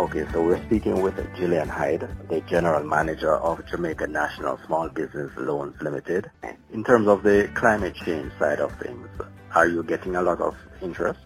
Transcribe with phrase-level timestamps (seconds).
[0.00, 5.30] Okay, so we're speaking with Gillian Hyde, the General Manager of Jamaica National Small Business
[5.36, 6.30] Loans Limited.
[6.72, 9.06] In terms of the climate change side of things,
[9.54, 11.20] are you getting a lot of interest?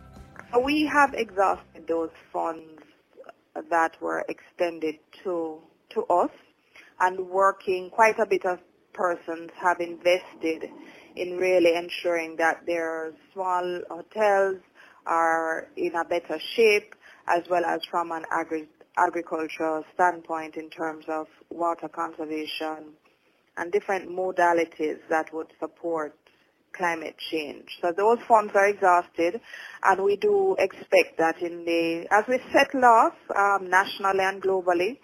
[0.61, 2.83] We have exhausted those funds
[3.71, 6.33] that were extended to to us
[6.99, 8.59] and working quite a bit of
[8.93, 10.69] persons have invested
[11.15, 14.57] in really ensuring that their small hotels
[15.07, 21.05] are in a better shape as well as from an agri- agricultural standpoint in terms
[21.09, 22.95] of water conservation
[23.57, 26.15] and different modalities that would support
[26.77, 27.67] climate change.
[27.81, 29.41] So those funds are exhausted
[29.85, 34.99] and we do expect that in the, as we settle off um, nationally and globally,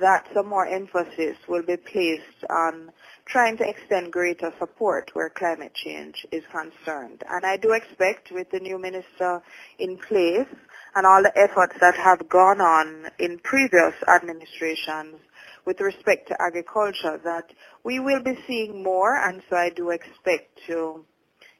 [0.00, 2.90] that some more emphasis will be placed on
[3.26, 7.22] trying to extend greater support where climate change is concerned.
[7.28, 9.42] And I do expect with the new minister
[9.78, 10.48] in place
[10.94, 15.16] and all the efforts that have gone on in previous administrations
[15.64, 17.50] with respect to agriculture that
[17.84, 21.04] we will be seeing more and so I do expect to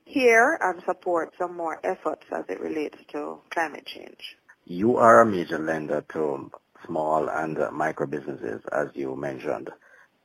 [0.04, 4.36] hear and support some more efforts as it relates to climate change.
[4.64, 6.50] You are a major lender to
[6.87, 9.70] small and micro businesses, as you mentioned.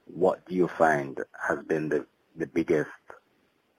[0.06, 2.90] What do you find has been the, the biggest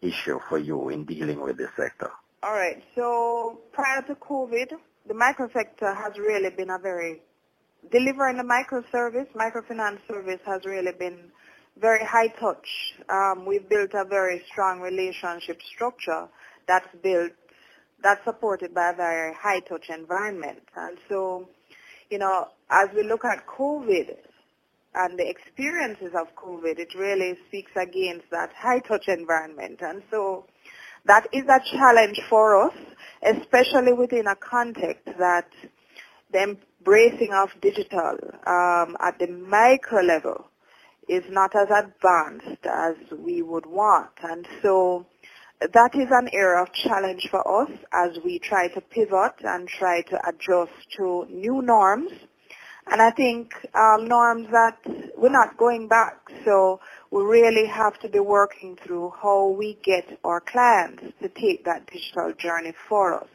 [0.01, 2.11] issue for you in dealing with this sector?
[2.43, 2.83] All right.
[2.95, 4.73] So prior to COVID,
[5.07, 7.23] the micro sector has really been a very
[7.91, 11.31] delivering the micro service, microfinance service has really been
[11.81, 12.95] very high touch.
[13.09, 16.29] Um, we've built a very strong relationship structure
[16.69, 17.33] that's built,
[18.03, 20.63] that's supported by a very high touch environment.
[20.77, 21.49] And so,
[22.11, 24.17] you know, as we look at COVID
[24.95, 29.81] and the experiences of COVID, it really speaks against that high touch environment.
[29.83, 30.47] And so
[31.05, 32.75] that is a challenge for us,
[33.23, 35.49] especially within a context that
[36.33, 38.17] the embracing of digital
[38.47, 40.47] um, at the micro level
[41.09, 44.13] is not as advanced as we would want.
[44.23, 45.07] And so
[45.61, 50.03] that is an area of challenge for us as we try to pivot and try
[50.03, 52.13] to adjust to new norms.
[52.91, 54.79] And I think um, norms that
[55.17, 56.31] we're not going back.
[56.45, 61.65] So we really have to be working through how we get our clients to take
[61.65, 63.29] that digital journey for us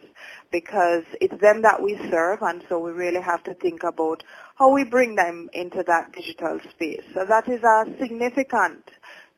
[0.51, 4.23] because it's them that we serve and so we really have to think about
[4.55, 7.03] how we bring them into that digital space.
[7.13, 8.89] So that is a significant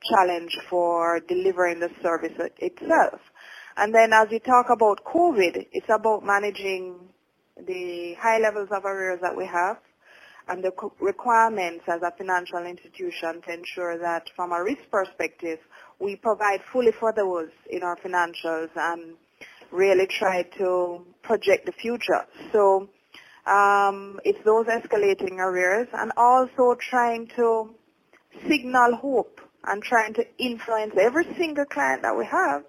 [0.09, 3.19] challenge for delivering the service itself.
[3.77, 6.95] And then as we talk about COVID, it's about managing
[7.57, 9.77] the high levels of arrears that we have
[10.49, 15.59] and the requirements as a financial institution to ensure that from a risk perspective,
[15.99, 19.15] we provide fully for those in our financials and
[19.71, 22.25] really try to project the future.
[22.51, 22.89] So
[23.45, 27.73] um, it's those escalating arrears and also trying to
[28.47, 32.63] signal hope and trying to influence every single client that we have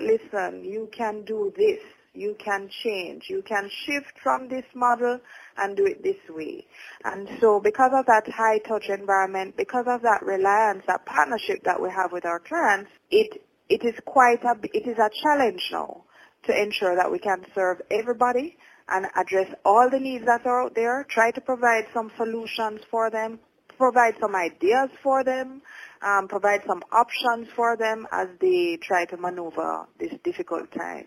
[0.00, 1.80] listen, you can do this,
[2.16, 5.20] you can change, you can shift from this model
[5.58, 6.66] and do it this way.
[7.04, 11.80] And so because of that high touch environment, because of that reliance, that partnership that
[11.80, 16.04] we have with our clients, it it is quite a it is a challenge now
[16.44, 18.56] to ensure that we can serve everybody
[18.88, 23.10] and address all the needs that are out there, try to provide some solutions for
[23.10, 23.40] them,
[23.76, 25.60] provide some ideas for them,
[26.02, 31.06] um, provide some options for them as they try to maneuver this difficult time.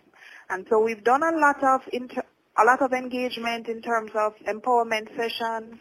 [0.50, 2.26] And so we've done a lot of inter-
[2.58, 5.78] a lot of engagement in terms of empowerment sessions.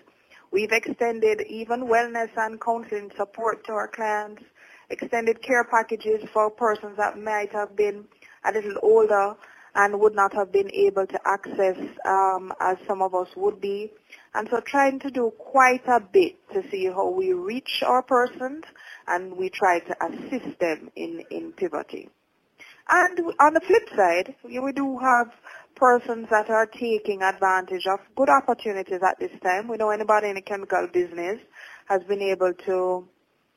[0.51, 4.43] We've extended even wellness and counseling support to our clients,
[4.91, 8.05] extended care packages for persons that might have been
[8.45, 9.35] a little older
[9.73, 13.91] and would not have been able to access um, as some of us would be.
[14.35, 18.63] And so trying to do quite a bit to see how we reach our persons
[19.07, 22.11] and we try to assist them in, in pivoting.
[22.89, 25.27] And on the flip side, we do have
[25.75, 29.67] persons that are taking advantage of good opportunities at this time.
[29.67, 31.39] We know anybody in the chemical business
[31.87, 33.07] has been able to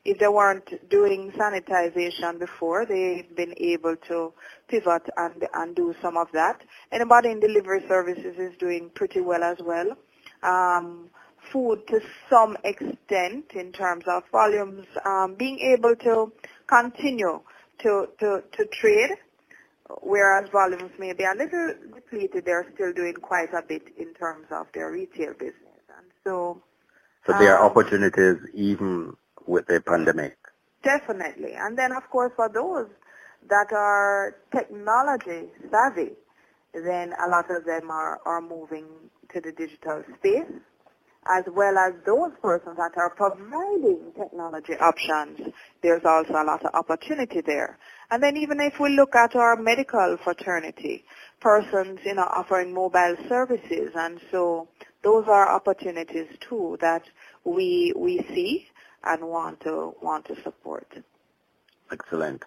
[0.05, 4.33] if they weren't doing sanitization before, they've been able to
[4.67, 6.61] pivot and, and do some of that.
[6.91, 9.95] Anybody in delivery services is doing pretty well as well.
[10.43, 11.09] Um,
[11.51, 16.31] food to some extent in terms of volumes, um, being able to
[16.67, 17.39] continue
[17.83, 19.11] to, to, to trade,
[20.01, 24.47] whereas volumes may be a little depleted, they're still doing quite a bit in terms
[24.51, 25.83] of their retail business.
[25.97, 26.61] And so,
[27.25, 29.15] so there are um, opportunities even
[29.45, 30.37] with the pandemic.
[30.83, 31.53] Definitely.
[31.53, 32.87] And then, of course, for those
[33.49, 36.11] that are technology savvy,
[36.73, 38.85] then a lot of them are, are moving
[39.33, 40.51] to the digital space,
[41.27, 45.39] as well as those persons that are providing technology options.
[45.81, 47.77] There's also a lot of opportunity there.
[48.11, 51.03] And then even if we look at our medical fraternity,
[51.39, 54.67] persons, you know, offering mobile services, and so
[55.03, 57.03] those are opportunities too that
[57.43, 58.67] we we see
[59.03, 60.87] and want to want to support.
[61.91, 62.43] Excellent.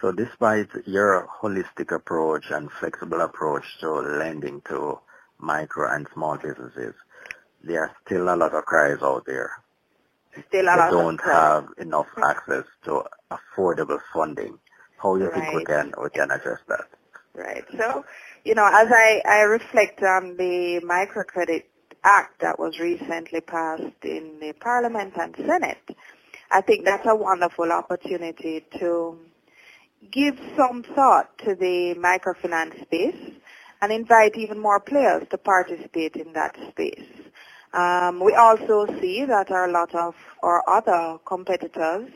[0.00, 4.98] So despite your holistic approach and flexible approach to lending to
[5.38, 6.94] micro and small businesses,
[7.64, 9.50] there are still a lot of cries out there.
[10.48, 14.58] Still a they don't have enough access to affordable funding.
[14.96, 15.42] How do you right.
[15.42, 16.86] think we can we can address that?
[17.34, 17.64] Right.
[17.76, 18.04] So,
[18.44, 21.64] you know, as I, I reflect on the microcredit
[22.04, 25.96] act that was recently passed in the Parliament and Senate,
[26.50, 29.18] I think that's a wonderful opportunity to
[30.10, 33.32] give some thought to the microfinance space
[33.80, 37.21] and invite even more players to participate in that space.
[37.72, 42.10] Um, we also see that there are a lot of our other competitors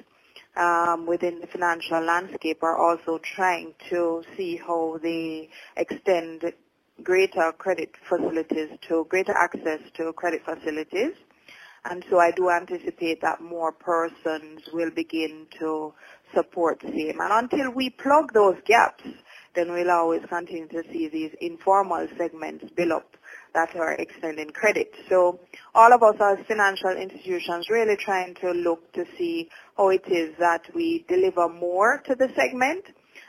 [0.57, 6.53] um, within the financial landscape are also trying to see how they extend
[7.03, 11.13] greater credit facilities to greater access to credit facilities.
[11.89, 15.95] And so I do anticipate that more persons will begin to
[16.35, 17.21] support same.
[17.21, 19.05] And until we plug those gaps,
[19.55, 23.17] then we'll always continue to see these informal segments build up
[23.57, 24.93] that are extending credit.
[25.09, 25.41] So
[25.75, 30.37] all of us as financial institutions really trying to look to see how it is
[30.39, 32.85] that we deliver more to the segment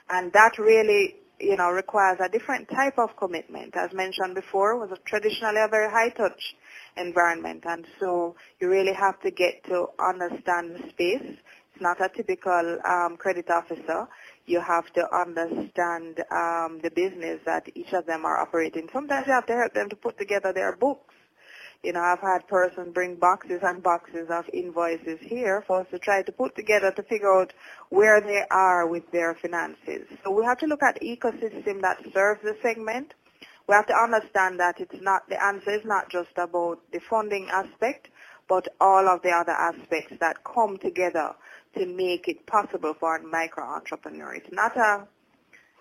[0.10, 3.76] and that really you know requires a different type of commitment.
[3.78, 6.56] As mentioned before, was a traditionally a very high touch
[6.98, 11.38] environment and so you really have to get to understand the space
[11.78, 14.08] It's not a typical um, credit officer.
[14.48, 18.88] You have to understand um, the business that each of them are operating.
[18.94, 21.14] Sometimes you have to help them to put together their books.
[21.84, 26.00] You know, I've had persons bring boxes and boxes of invoices here for us to
[26.00, 27.54] try to put together to figure out
[27.90, 30.08] where they are with their finances.
[30.24, 33.14] So we have to look at ecosystem that serves the segment.
[33.68, 37.50] We have to understand that it's not, the answer is not just about the funding
[37.52, 38.08] aspect,
[38.48, 41.36] but all of the other aspects that come together
[41.78, 44.34] to make it possible for a micro entrepreneur.
[44.36, 45.08] It's not a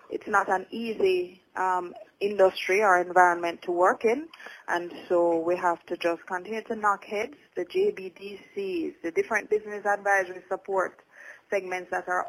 [0.09, 4.27] it's not an easy um, industry or environment to work in,
[4.69, 7.35] and so we have to just continue to knock heads.
[7.55, 11.01] The JBDCs, the different business advisory support
[11.49, 12.27] segments that are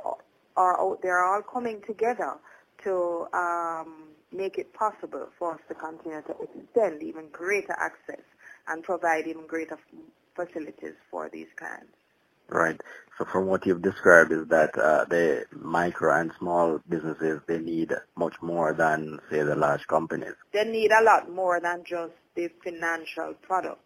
[0.56, 2.34] are out there, are all coming together
[2.82, 8.24] to um, make it possible for us to continue to extend even greater access
[8.66, 9.78] and provide even greater
[10.34, 11.94] facilities for these clients.
[12.48, 12.80] Right.
[13.18, 17.92] So from what you've described is that uh, the micro and small businesses, they need
[18.16, 20.34] much more than, say, the large companies.
[20.52, 23.82] They need a lot more than just the financial product.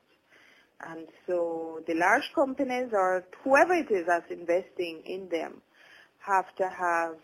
[0.87, 5.63] And so the large companies or whoever it is that's investing in them
[6.19, 7.17] have to have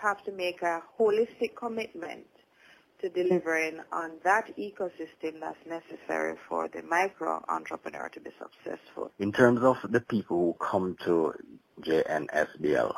[0.00, 2.26] have to make a holistic commitment
[3.06, 9.10] to delivering on that ecosystem that's necessary for the micro entrepreneur to be successful.
[9.18, 11.34] In terms of the people who come to
[11.82, 12.92] JNSBL,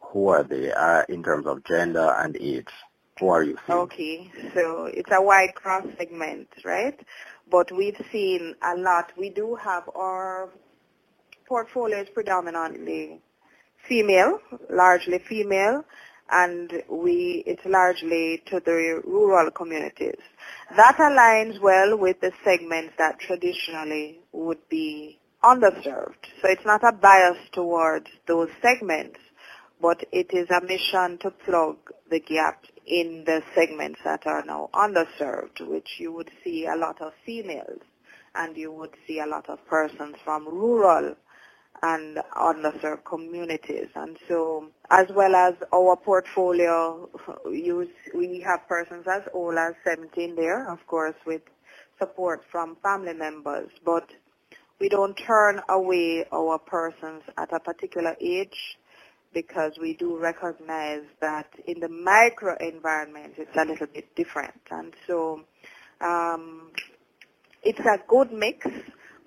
[0.00, 2.68] who are they uh, in terms of gender and age?
[3.20, 3.78] Who are you seeing?
[3.80, 6.98] Okay, so it's a wide cross segment, right?
[7.50, 9.12] But we've seen a lot.
[9.16, 10.50] We do have our
[11.46, 13.20] portfolio is predominantly
[13.88, 14.38] female,
[14.70, 15.84] largely female,
[16.30, 20.20] and we it's largely to the rural communities.
[20.76, 26.24] That aligns well with the segments that traditionally would be underserved.
[26.42, 29.20] So it's not a bias towards those segments,
[29.80, 31.76] but it is a mission to plug
[32.10, 37.00] the gap in the segments that are now underserved, which you would see a lot
[37.00, 37.82] of females
[38.34, 41.14] and you would see a lot of persons from rural
[41.82, 43.88] and underserved communities.
[43.94, 47.08] And so as well as our portfolio,
[47.50, 51.42] use, we have persons as old as 17 there, of course, with
[51.98, 53.70] support from family members.
[53.84, 54.08] But
[54.80, 58.78] we don't turn away our persons at a particular age
[59.34, 64.60] because we do recognize that in the micro environment it's a little bit different.
[64.70, 65.44] And so
[66.00, 66.70] um,
[67.62, 68.66] it's a good mix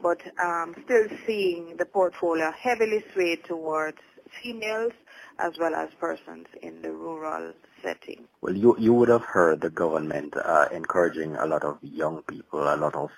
[0.01, 3.98] but um, still seeing the portfolio heavily swayed towards
[4.41, 4.93] females
[5.39, 7.53] as well as persons in the rural
[7.84, 8.27] setting.
[8.41, 12.62] Well, you you would have heard the government uh, encouraging a lot of young people,
[12.62, 13.10] a lot of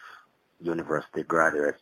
[0.62, 1.82] university graduates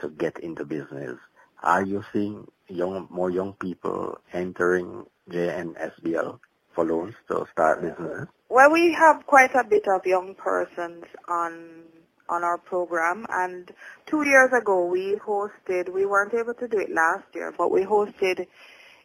[0.00, 1.18] to get into business.
[1.62, 6.38] Are you seeing young more young people entering JNSBL
[6.74, 8.28] for loans to start business?
[8.48, 11.82] Well, we have quite a bit of young persons on
[12.28, 13.72] on our program and
[14.06, 17.82] two years ago we hosted we weren't able to do it last year but we
[17.82, 18.46] hosted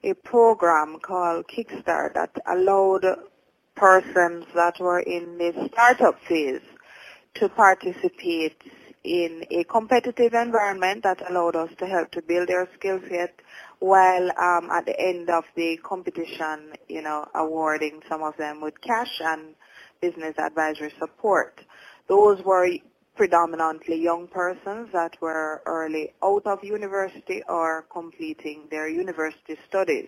[0.04, 3.06] a program called Kickstart that allowed
[3.76, 6.62] persons that were in the startup phase
[7.36, 8.62] to participate
[9.04, 13.40] in a competitive environment that allowed us to help to build their skill set
[13.80, 18.80] while um, at the end of the competition, you know, awarding some of them with
[18.80, 19.56] cash and
[20.00, 21.60] business advisory support.
[22.08, 22.70] Those were
[23.16, 30.08] predominantly young persons that were early out of university or completing their university studies.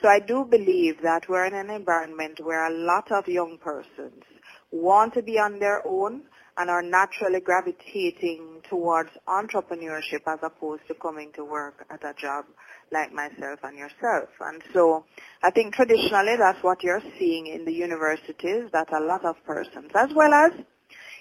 [0.00, 4.22] So I do believe that we're in an environment where a lot of young persons
[4.70, 6.22] want to be on their own
[6.56, 12.44] and are naturally gravitating towards entrepreneurship as opposed to coming to work at a job
[12.92, 14.28] like myself and yourself.
[14.40, 15.04] And so
[15.42, 19.90] I think traditionally that's what you're seeing in the universities, that a lot of persons,
[19.94, 20.52] as well as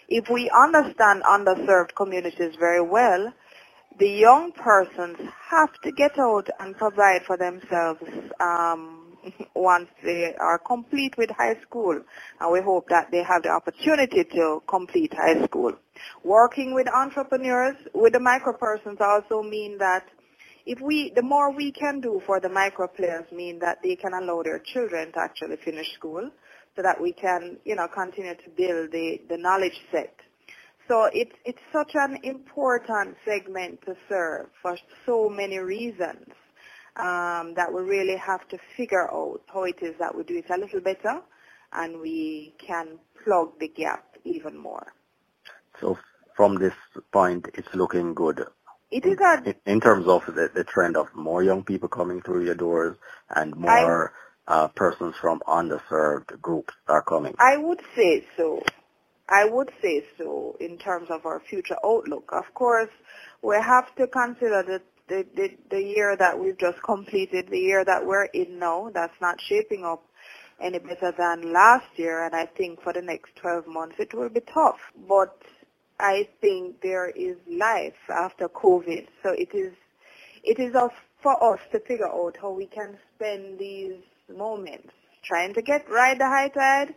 [0.08, 3.34] if we understand underserved communities very well,
[4.00, 5.18] the young persons
[5.50, 8.04] have to get out and provide for themselves
[8.40, 9.18] um,
[9.56, 12.00] once they are complete with high school.
[12.40, 15.74] And we hope that they have the opportunity to complete high school.
[16.24, 20.06] Working with entrepreneurs, with the micro persons also mean that
[20.66, 24.14] if we, the more we can do for the micro players mean that they can
[24.14, 26.30] allow their children to actually finish school
[26.78, 30.16] so that we can, you know, continue to build the, the knowledge set.
[30.88, 36.30] So it's, it's such an important segment to serve for so many reasons
[36.96, 40.46] um, that we really have to figure out how it is that we do it
[40.50, 41.20] a little better
[41.74, 44.94] and we can plug the gap even more.
[45.82, 45.98] So
[46.36, 46.74] from this
[47.12, 48.46] point, it's looking good.
[48.92, 52.22] It is a, in, in terms of the, the trend of more young people coming
[52.22, 52.96] through your doors
[53.36, 54.14] and more
[54.48, 57.36] uh, persons from underserved groups are coming.
[57.40, 58.64] I would say so.
[59.30, 62.30] I would say so in terms of our future outlook.
[62.32, 62.90] Of course,
[63.42, 67.84] we have to consider the, the, the, the year that we've just completed, the year
[67.84, 68.90] that we're in now.
[68.94, 70.04] That's not shaping up
[70.62, 74.30] any better than last year, and I think for the next 12 months it will
[74.30, 74.80] be tough.
[75.08, 75.36] But
[76.00, 79.74] I think there is life after COVID, so it is
[80.44, 80.74] it is
[81.22, 83.96] for us to figure out how we can spend these
[84.36, 84.94] moments
[85.24, 86.96] trying to get ride the high tide,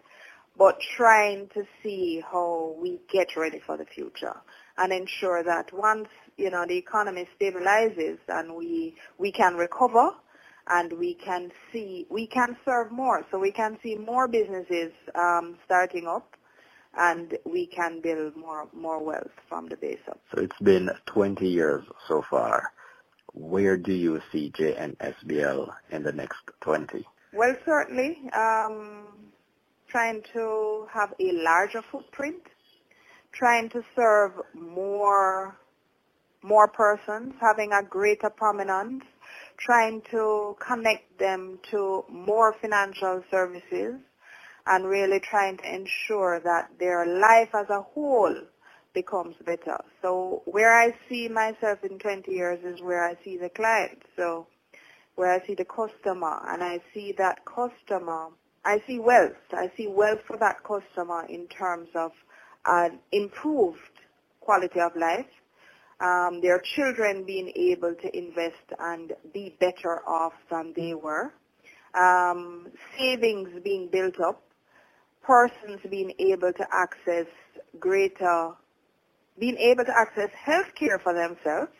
[0.56, 4.36] but trying to see how we get ready for the future
[4.78, 10.10] and ensure that once you know the economy stabilizes and we we can recover
[10.68, 15.56] and we can see we can serve more so we can see more businesses um,
[15.64, 16.36] starting up
[16.96, 20.20] and we can build more more wealth from the base up.
[20.34, 22.72] So it's been 20 years so far.
[23.32, 27.06] Where do you see JNSBL in the next 20?
[27.32, 29.06] Well, certainly, um,
[29.88, 32.42] trying to have a larger footprint,
[33.32, 35.56] trying to serve more
[36.42, 39.04] more persons, having a greater prominence,
[39.58, 44.00] trying to connect them to more financial services,
[44.66, 48.34] and really trying to ensure that their life as a whole
[48.94, 49.78] becomes better.
[50.02, 54.02] So where I see myself in 20 years is where I see the client.
[54.16, 54.46] So
[55.14, 58.28] where I see the customer and I see that customer,
[58.64, 59.36] I see wealth.
[59.52, 62.12] I see wealth for that customer in terms of
[62.66, 63.78] an improved
[64.40, 65.26] quality of life,
[66.00, 71.32] um, their children being able to invest and be better off than they were,
[71.94, 74.42] um, savings being built up,
[75.22, 77.26] persons being able to access
[77.78, 78.52] greater,
[79.38, 81.72] being able to access health care for themselves,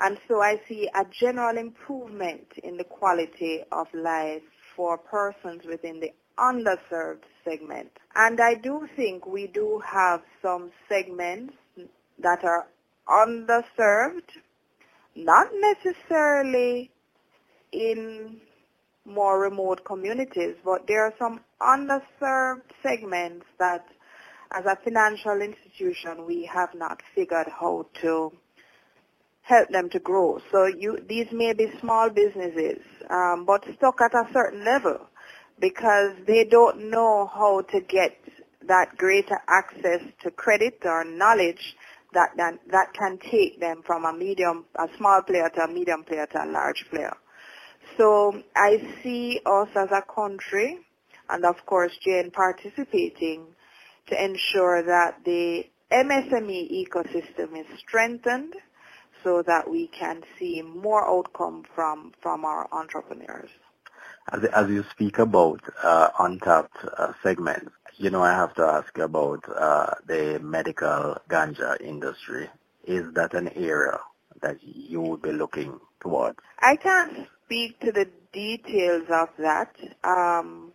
[0.00, 4.42] and so I see a general improvement in the quality of life
[4.74, 7.90] for persons within the underserved segment.
[8.14, 11.54] And I do think we do have some segments
[12.18, 12.66] that are
[13.08, 14.30] underserved,
[15.14, 16.90] not necessarily
[17.72, 18.40] in
[19.04, 23.84] more remote communities, but there are some underserved segments that
[24.52, 28.32] as a financial institution we have not figured how to
[29.42, 30.38] help them to grow.
[30.50, 32.78] So you, these may be small businesses,
[33.08, 35.08] um, but stuck at a certain level
[35.58, 38.16] because they don't know how to get
[38.66, 41.76] that greater access to credit or knowledge
[42.12, 46.04] that, that, that can take them from a medium, a small player to a medium
[46.04, 47.16] player to a large player.
[47.96, 50.78] So I see us as a country
[51.28, 53.46] and of course JN participating
[54.08, 58.54] to ensure that the MSME ecosystem is strengthened
[59.22, 63.50] so that we can see more outcome from, from our entrepreneurs.
[64.32, 68.96] As, as you speak about uh, untapped uh, segments, you know I have to ask
[68.98, 72.48] about uh, the medical ganja industry.
[72.86, 73.98] Is that an area
[74.42, 76.38] that you would be looking towards?
[76.60, 79.74] I can't speak to the details of that.
[80.04, 80.72] Um,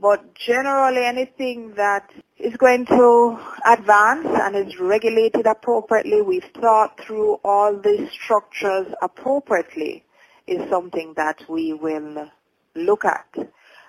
[0.00, 7.34] but generally anything that is going to advance and is regulated appropriately, we've thought through
[7.44, 10.04] all the structures appropriately,
[10.46, 12.30] is something that we will
[12.74, 13.26] look at.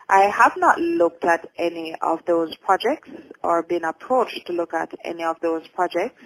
[0.10, 3.10] I have not looked at any of those projects
[3.44, 6.24] or been approached to look at any of those projects,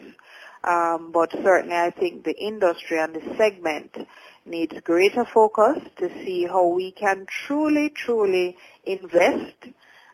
[0.64, 3.98] um, but certainly I think the industry and the segment
[4.46, 9.68] needs greater focus to see how we can truly, truly invest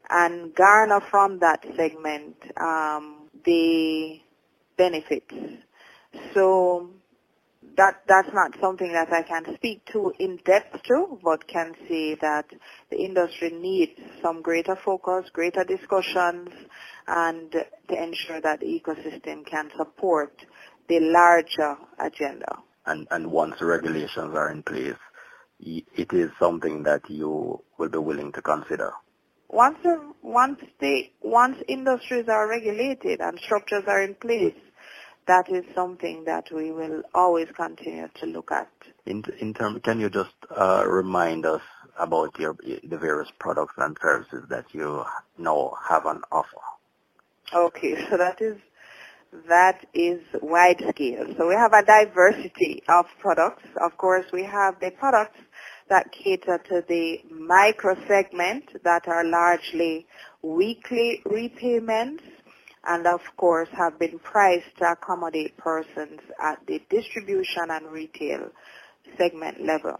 [0.09, 4.19] and garner from that segment um, the
[4.77, 5.33] benefits.
[6.33, 6.89] So
[7.77, 12.15] that that's not something that I can speak to in depth to, but can say
[12.15, 12.45] that
[12.89, 16.49] the industry needs some greater focus, greater discussions,
[17.07, 20.33] and to ensure that the ecosystem can support
[20.87, 24.97] the larger agenda and, and once the regulations are in place,
[25.59, 28.91] it is something that you will be willing to consider?
[29.49, 34.55] Once the, once the once industries are regulated and structures are in place,
[35.27, 38.69] that is something that we will always continue to look at.
[39.05, 41.61] In in term, can you just uh, remind us
[41.97, 45.03] about your the various products and services that you
[45.37, 46.61] now have on offer?
[47.53, 48.57] Okay, so that is
[49.47, 51.25] that is wide scale.
[51.37, 53.63] So we have a diversity of products.
[53.81, 55.39] Of course, we have the products
[55.89, 60.07] that cater to the micro segment that are largely
[60.41, 62.23] weekly repayments
[62.87, 68.49] and of course have been priced to accommodate persons at the distribution and retail
[69.17, 69.99] segment level.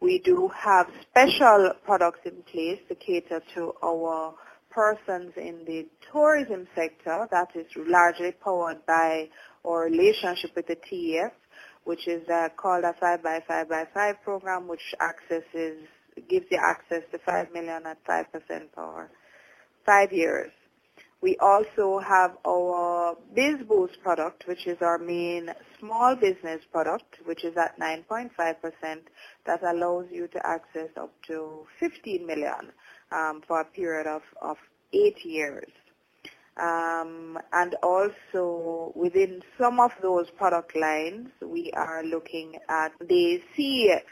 [0.00, 4.34] We do have special products in place to cater to our
[4.74, 9.28] persons in the tourism sector that is largely powered by
[9.64, 11.30] our relationship with the TEF,
[11.84, 15.78] which is uh, called a 5 by 5 by 5 program, which accesses,
[16.28, 18.24] gives you access to 5 million at 5%
[18.74, 19.10] per
[19.84, 20.50] five years.
[21.24, 25.48] We also have our BizBoost product, which is our main
[25.80, 28.28] small business product, which is at 9.5%
[29.46, 32.72] that allows you to access up to 15 million
[33.10, 34.58] um, for a period of, of
[34.92, 35.70] eight years.
[36.60, 44.02] Um, and also within some of those product lines, we are looking at the CEF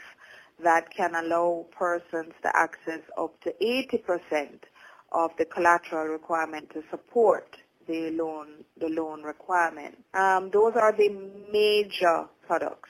[0.63, 4.61] that can allow persons to access up to 80%
[5.13, 9.97] of the collateral requirement to support the loan, the loan requirement.
[10.13, 11.09] Um, those are the
[11.51, 12.89] major products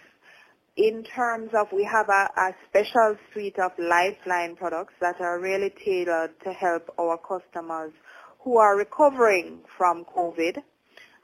[0.75, 5.69] in terms of we have a, a, special suite of lifeline products that are really
[5.69, 7.91] tailored to help our customers
[8.39, 10.57] who are recovering from COVID.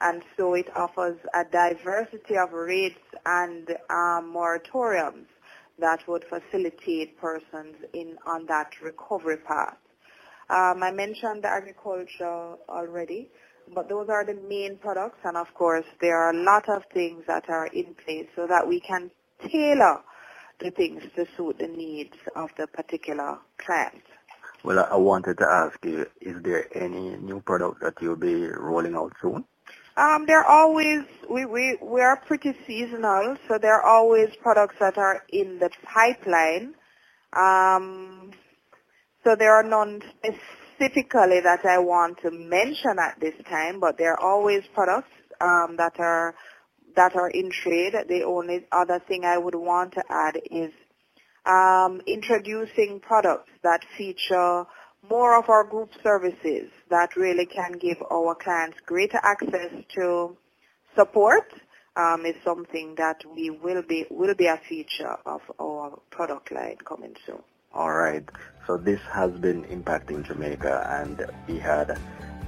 [0.00, 5.26] And so it offers a diversity of rates and um, moratoriums
[5.78, 9.76] that would facilitate persons in on that recovery path.
[10.50, 13.30] Um, I mentioned the agriculture already,
[13.72, 15.18] but those are the main products.
[15.24, 18.66] And of course, there are a lot of things that are in place so that
[18.66, 19.12] we can
[19.48, 20.02] tailor
[20.58, 24.02] the things to suit the needs of the particular client.
[24.64, 28.94] Well, I wanted to ask you, is there any new product that you'll be rolling
[28.94, 29.44] out soon?
[29.96, 34.76] Um, there are always, we, we, we are pretty seasonal, so there are always products
[34.80, 36.74] that are in the pipeline.
[37.32, 38.32] Um,
[39.24, 44.12] so there are none specifically that I want to mention at this time, but there
[44.12, 46.34] are always products um, that are
[46.96, 47.94] that are in trade.
[48.08, 50.72] The only other thing I would want to add is
[51.46, 54.64] um, introducing products that feature
[55.08, 60.36] more of our group services that really can give our clients greater access to
[60.96, 61.52] support
[61.96, 66.76] um, is something that we will be will be a feature of our product line
[66.86, 67.42] coming soon.
[67.72, 68.28] All right.
[68.66, 71.98] So this has been impacting Jamaica, and we had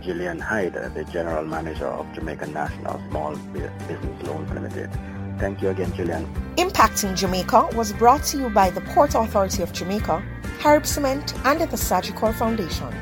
[0.03, 4.91] Gillian Hyde, the General Manager of Jamaica National Small Business Loans Limited.
[5.39, 6.27] Thank you again, Gillian.
[6.57, 10.23] Impacting Jamaica was brought to you by the Port Authority of Jamaica,
[10.59, 12.93] Carib Cement, and the Sagicor Foundation.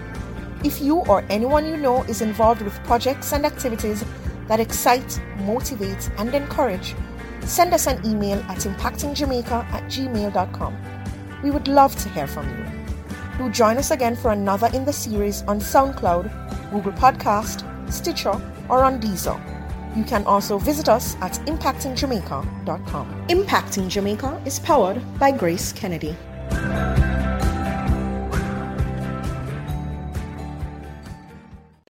[0.62, 4.04] If you or anyone you know is involved with projects and activities
[4.46, 6.94] that excite, motivate, and encourage,
[7.40, 10.89] send us an email at impactingjamaica at gmail.com.
[11.42, 12.66] We would love to hear from you.
[13.38, 18.84] Do join us again for another in the series on SoundCloud, Google Podcast, Stitcher, or
[18.84, 19.38] on Deezer.
[19.96, 23.26] You can also visit us at impactingjamaica.com.
[23.28, 26.16] Impacting Jamaica is powered by Grace Kennedy.